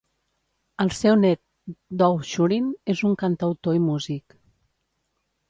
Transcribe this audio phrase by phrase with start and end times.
[0.85, 1.41] El seu net
[1.99, 4.41] Dov Shurin és un cantautor i músic.